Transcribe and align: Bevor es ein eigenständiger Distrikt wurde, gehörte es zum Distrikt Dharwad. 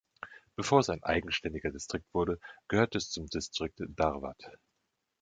Bevor 0.55 0.79
es 0.79 0.89
ein 0.89 1.03
eigenständiger 1.03 1.69
Distrikt 1.69 2.11
wurde, 2.11 2.39
gehörte 2.67 2.97
es 2.97 3.11
zum 3.11 3.27
Distrikt 3.27 3.83
Dharwad. 3.87 4.41